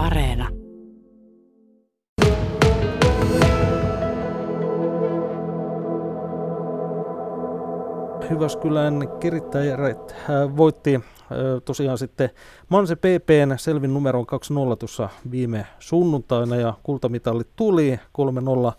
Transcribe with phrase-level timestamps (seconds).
[0.00, 0.48] Areena.
[8.30, 10.14] Hyväskylän kirittäjät
[10.56, 11.00] voitti
[11.64, 12.30] tosiaan sitten
[12.68, 14.26] Manse PPn selvin numeron
[14.72, 18.00] 2-0 tuossa viime sunnuntaina ja kultamitalli tuli
[18.70, 18.72] 3-0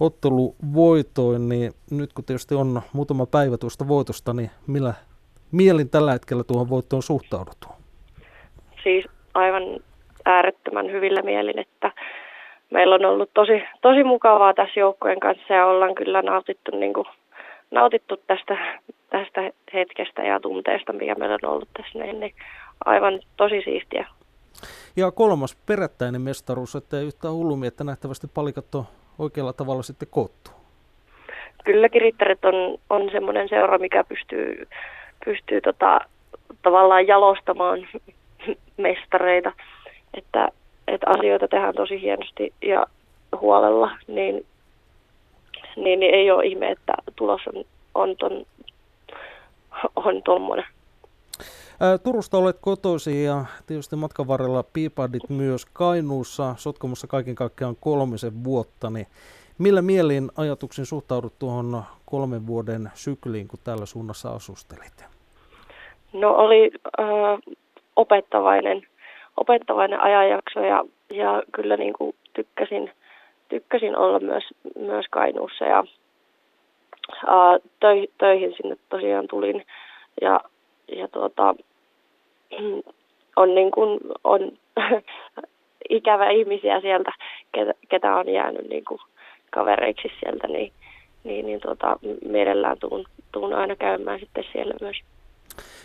[0.00, 4.94] otteluvoitoin, niin nyt kun tietysti on muutama päivä tuosta voitosta, niin millä
[5.52, 7.74] mielin tällä hetkellä tuohon voittoon suhtaudutaan?
[8.82, 9.04] Siis
[9.34, 9.62] aivan
[10.26, 11.92] äärettömän hyvillä mielin, että
[12.70, 17.06] meillä on ollut tosi, tosi mukavaa tässä joukkojen kanssa ja ollaan kyllä nautittu, niin kuin,
[17.70, 18.80] nautittu tästä,
[19.10, 19.40] tästä
[19.74, 22.34] hetkestä ja tunteesta, mikä meillä on ollut tässä, niin, niin
[22.84, 24.06] aivan tosi siistiä.
[24.96, 28.84] Ja kolmas perättäinen mestaruus, että yhtään hullumia, että nähtävästi palikat on
[29.18, 30.50] oikealla tavalla sitten koottu.
[31.64, 34.68] Kyllä kirittäret on, on semmoinen seura, mikä pystyy,
[35.24, 36.00] pystyy tota,
[36.62, 37.88] tavallaan jalostamaan
[38.76, 39.52] mestareita,
[40.16, 40.48] että,
[40.88, 42.86] että asioita tehdään tosi hienosti ja
[43.40, 44.46] huolella, niin,
[45.76, 48.46] niin, niin ei ole ihme, että tulos on, on, ton,
[49.96, 50.66] on tuommoinen.
[52.04, 58.90] Turusta olet kotoisin ja tietysti matkan varrella piipadit myös Kainuussa, Sotkamossa kaiken kaikkiaan kolmisen vuotta,
[58.90, 59.06] niin
[59.58, 65.04] millä mielin ajatuksin suhtaudut tuohon kolmen vuoden sykliin, kun täällä suunnassa asustelit?
[66.12, 67.06] No oli äh,
[67.96, 68.82] opettavainen,
[69.36, 72.90] opettavainen ajanjakso ja, ja kyllä niin kuin tykkäsin,
[73.48, 74.44] tykkäsin olla myös,
[74.78, 75.84] myös Kainuussa ja
[77.26, 79.64] ää, töi, töihin sinne tosiaan tulin
[80.20, 80.40] ja,
[80.96, 81.54] ja tuota,
[83.36, 84.52] on, niin kuin, on
[85.88, 87.12] ikävä ihmisiä sieltä,
[87.52, 89.00] ketä, ketä on jäänyt niin kuin
[89.50, 90.72] kavereiksi sieltä, niin,
[91.24, 91.98] niin, niin tuota,
[92.28, 94.96] mielellään tuun, tuun aina käymään sitten siellä myös.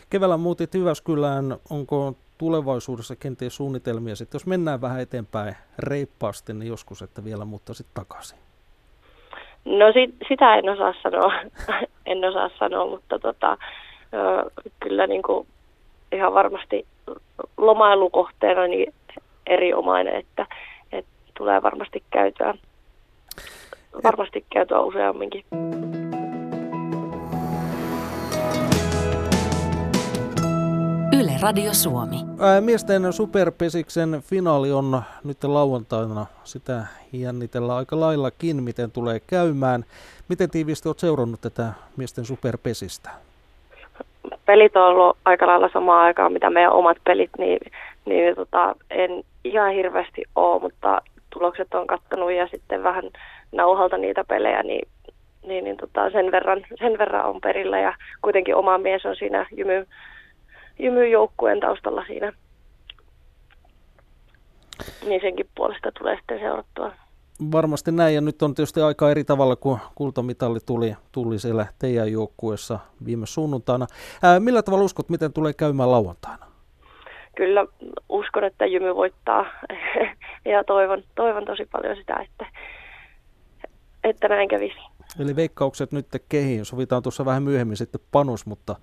[0.09, 1.55] Keväällä muutit Jyväskylään.
[1.69, 7.87] Onko tulevaisuudessa kenties suunnitelmia, että jos mennään vähän eteenpäin reippaasti, niin joskus, että vielä muuttaisit
[7.93, 8.37] takaisin?
[9.65, 11.33] No sit, sitä en osaa sanoa,
[12.11, 13.57] en osaa sanoa, mutta tota,
[14.79, 15.47] kyllä niin kuin
[16.11, 16.85] ihan varmasti
[17.57, 18.93] lomailukohteena niin
[19.47, 20.47] erinomainen, että,
[20.91, 22.53] että tulee varmasti käytyä,
[24.03, 25.43] varmasti käytyä useamminkin.
[31.41, 32.15] Radio Suomi.
[32.39, 36.25] Ää, miesten superpesiksen finaali on nyt lauantaina.
[36.43, 39.83] Sitä jännitellään aika laillakin, miten tulee käymään.
[40.29, 41.65] Miten tiiviisti olet seurannut tätä
[41.97, 43.09] miesten superpesistä?
[44.45, 47.59] Pelit on ollut aika lailla samaan aikaan, mitä meidän omat pelit, niin,
[48.05, 51.01] niin tota, en ihan hirveästi ole, mutta
[51.33, 53.03] tulokset on kattonut ja sitten vähän
[53.51, 54.87] nauhalta niitä pelejä, niin,
[55.45, 59.45] niin, niin tota, sen, verran, sen verran on perillä ja kuitenkin oma mies on siinä
[59.57, 59.87] jymy
[60.79, 62.33] jymyjoukkueen taustalla siinä.
[65.07, 66.91] Niin senkin puolesta tulee sitten seurattua.
[67.51, 72.11] Varmasti näin, ja nyt on tietysti aika eri tavalla, kun kultamitalli tuli, tuli siellä teidän
[72.11, 73.87] joukkueessa viime sunnuntaina.
[74.23, 76.45] Ää, millä tavalla uskot, miten tulee käymään lauantaina?
[77.35, 77.65] Kyllä
[78.09, 79.45] uskon, että Jymy voittaa
[80.53, 82.45] ja toivon, toivon tosi paljon sitä, että,
[84.03, 84.79] että näin kävisi.
[85.19, 86.65] Eli veikkaukset nyt kehiin.
[86.65, 88.75] Sovitaan tuossa vähän myöhemmin sitten panos, mutta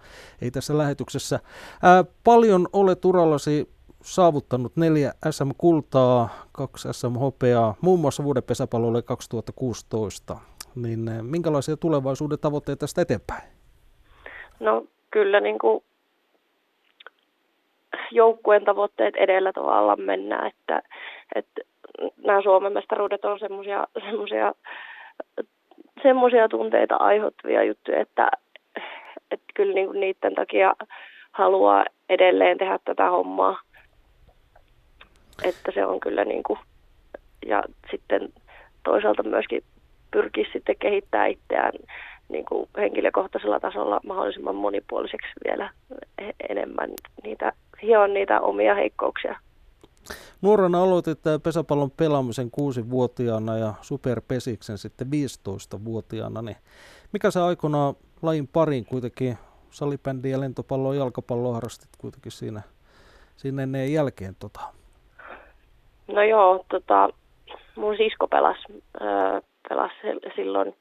[0.42, 1.40] ei tässä lähetyksessä.
[1.82, 3.68] Ää, paljon olet urallasi
[4.02, 10.36] saavuttanut neljä SM-kultaa, kaksi SM-hopeaa, muun muassa vuoden pesäpallolle 2016.
[10.74, 13.42] Niin minkälaisia tulevaisuuden tavoitteita tästä eteenpäin?
[14.60, 15.84] No kyllä niin kuin
[18.10, 20.82] joukkueen tavoitteet edellä tavallaan mennään, että,
[21.34, 21.60] että
[22.16, 24.52] nämä Suomen mestaruudet on semmoisia
[26.02, 28.30] semmoisia tunteita aiheuttavia juttuja, että,
[29.30, 30.74] että kyllä niin kuin niiden takia
[31.32, 33.60] haluaa edelleen tehdä tätä hommaa.
[35.44, 36.58] Että se on kyllä niin kuin,
[37.46, 38.28] ja sitten
[38.84, 39.62] toisaalta myöskin
[40.10, 41.72] pyrkii sitten kehittää itseään
[42.28, 45.70] niin kuin henkilökohtaisella tasolla mahdollisimman monipuoliseksi vielä
[46.50, 46.90] enemmän
[47.22, 49.40] niitä, hioa niitä omia heikkouksia.
[50.42, 56.42] Nuorena aloitit pesäpallon pelaamisen kuusi-vuotiaana ja superpesiksen sitten 15-vuotiaana.
[56.42, 56.56] Niin
[57.12, 59.38] mikä se aikoinaan lajin pariin kuitenkin
[59.70, 62.62] salibändiä lentopalloa ja jalkapalloa harrastit kuitenkin siinä,
[63.36, 64.36] siinä ennen jälkeen?
[64.38, 64.60] Tota?
[66.08, 67.08] No joo, tota,
[67.76, 69.96] mun sisko pelasi, äh, pelasi
[70.36, 70.76] silloin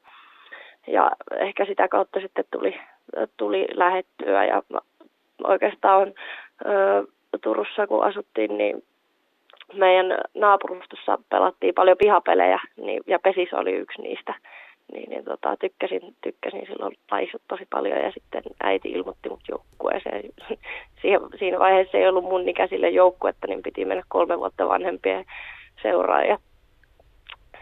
[0.86, 1.10] ja
[1.40, 2.80] ehkä sitä kautta sitten tuli,
[3.36, 4.62] tuli lähettyä ja
[5.44, 7.04] oikeastaan äh,
[7.42, 8.84] Turussa kun asuttiin, niin
[9.74, 14.34] meidän naapurustossa pelattiin paljon pihapelejä niin, ja Pesis oli yksi niistä.
[14.92, 20.22] niin, niin tota, tykkäsin, tykkäsin silloin lajissa tosi paljon ja sitten äiti ilmoitti mut joukkueeseen.
[21.02, 25.24] Siihen, siinä vaiheessa ei ollut mun ikäisille joukkuetta, niin piti mennä kolme vuotta vanhempien
[25.82, 26.38] seuraan ja,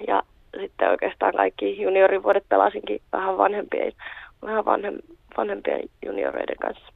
[0.07, 0.23] ja
[0.61, 3.93] sitten oikeastaan kaikki juniorivuodet pelasinkin vähän vanhempien,
[4.43, 4.99] vähän vanhem,
[5.37, 6.93] vanhempien junioreiden kanssa.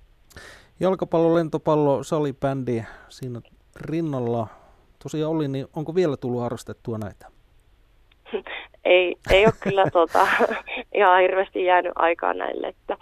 [0.80, 3.40] Jalkapallo, lentopallo, salibändi siinä
[3.80, 4.46] rinnalla
[5.02, 7.26] tosiaan oli, niin onko vielä tullut harrastettua näitä?
[8.84, 10.26] ei, ei ole kyllä tota,
[10.94, 12.96] ihan hirveästi jäänyt aikaa näille, että,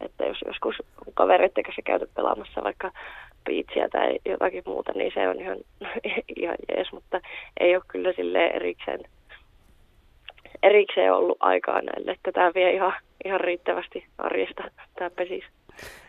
[0.00, 0.74] että jos joskus
[1.14, 2.92] kavereiden kanssa käyty pelaamassa vaikka
[3.44, 5.58] piitsiä tai jotakin muuta, niin se on ihan,
[6.42, 7.20] ihan jees, mutta
[7.60, 9.00] ei ole kyllä sille erikseen,
[10.62, 12.92] erikseen ollut aikaa näille, että tämä vie ihan,
[13.24, 14.62] ihan riittävästi arjesta
[14.98, 15.44] tämä pesis.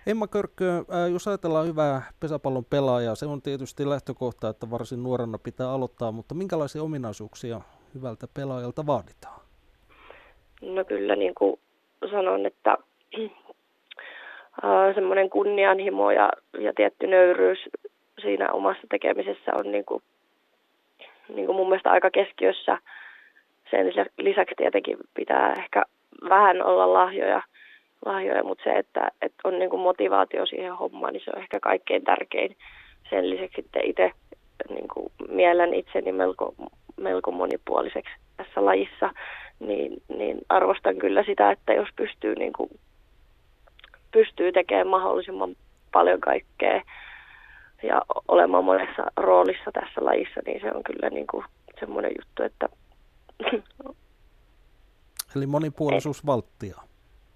[0.08, 5.72] Emma Körkkö, jos ajatellaan hyvää pesäpallon pelaajaa, se on tietysti lähtökohta, että varsin nuorena pitää
[5.72, 7.62] aloittaa, mutta minkälaisia ominaisuuksia
[7.96, 9.42] hyvältä pelaajalta vaaditaan?
[10.62, 11.60] No kyllä niin kuin
[12.12, 12.78] sanon, että
[14.96, 16.30] semmoinen kunnianhimo ja,
[16.60, 17.60] ja tietty nöyryys
[18.22, 20.04] siinä omassa tekemisessä on niin kuin,
[21.30, 22.78] niin kuin mun mielestä aika keskiössä.
[23.72, 25.84] Sen lisäksi tietenkin pitää ehkä
[26.30, 27.42] vähän olla lahjoja,
[28.06, 31.60] lahjoja mutta se, että, että on niin kuin motivaatio siihen hommaan, niin se on ehkä
[31.60, 32.58] kaikkein tärkein.
[33.10, 34.12] Sen lisäksi sitten itse
[34.70, 36.56] niin kuin mielen itseni melko,
[36.98, 39.14] melko monipuoliseksi tässä lajissa,
[39.60, 42.70] niin, niin arvostan kyllä sitä, että jos pystyy, niin kuin,
[44.12, 45.56] pystyy tekemään mahdollisimman
[45.92, 46.82] paljon kaikkea
[47.84, 51.46] ja olemaan monessa roolissa tässä lajissa, niin se on kyllä niin kuin
[51.80, 52.70] semmoinen juttu, että...
[55.36, 56.78] Eli monipuolisuus valttia.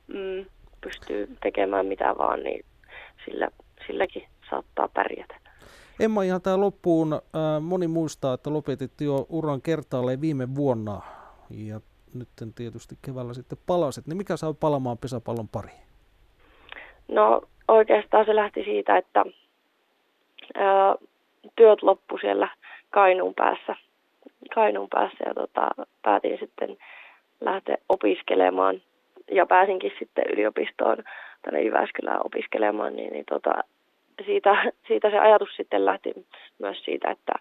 [0.08, 0.46] Mm,
[0.82, 2.66] pystyy tekemään mitä vaan, niin
[3.26, 3.48] sillä,
[3.88, 5.36] silläkin saattaa pärjätä.
[6.00, 7.14] Emma, ihan tämä loppuun.
[7.14, 11.02] Äh, moni muistaa, että lopetit jo uran kertaalleen viime vuonna
[11.50, 11.80] ja
[12.14, 14.08] nyt tietysti keväällä sitten palasit.
[14.08, 15.82] Niin mikä saa palamaan pesäpallon pariin?
[17.08, 19.26] No oikeastaan se lähti siitä, että
[20.56, 20.96] ää,
[21.56, 22.50] työt loppu siellä
[22.90, 23.76] Kainuun päässä,
[24.56, 25.70] Kainuun päässä ja tota,
[26.02, 26.78] päätin sitten
[27.42, 28.82] lähteä opiskelemaan
[29.32, 30.98] ja pääsinkin sitten yliopistoon
[31.42, 33.64] tänne Jyväskylään opiskelemaan, niin, niin tota,
[34.26, 36.14] siitä, siitä se ajatus sitten lähti
[36.60, 37.34] myös siitä, että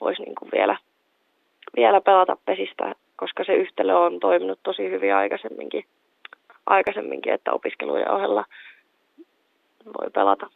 [0.00, 0.76] voisi niin kuin vielä,
[1.76, 5.84] vielä pelata pesistä, koska se yhtälö on toiminut tosi hyvin aikaisemminkin,
[6.66, 8.44] aikaisemminkin että opiskelujen ohella
[9.98, 10.46] voi pelata